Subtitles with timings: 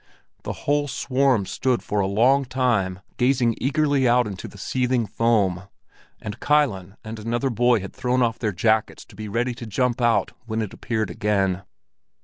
[0.41, 5.65] The whole swarm stood for a long time gazing eagerly out into the seething foam,
[6.19, 10.01] and Kilen and another boy had thrown off their jackets to be ready to jump
[10.01, 11.61] out when it appeared again.